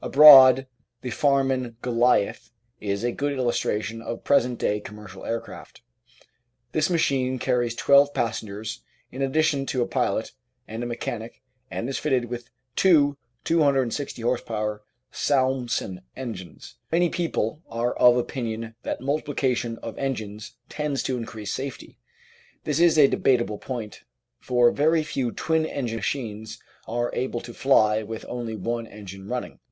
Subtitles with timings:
[0.03, 0.65] Abroad,
[1.03, 5.83] the Farman "Goliath" is a good illustration of present day commercial aircraft.
[6.71, 10.31] This machine carries twelve passengers in addition to a pilot
[10.67, 14.53] and a mechanic and is fitted with two 260 h.p.
[15.11, 16.77] Salmson engines.
[16.91, 21.03] Many people are of opinion 850 The Outline of Science that multiplication of engines tends
[21.03, 21.99] to increase safety.
[22.63, 24.01] This is a debatable point,
[24.39, 26.57] for very few twin engine machines
[26.87, 29.59] are able to fly with only one engine running.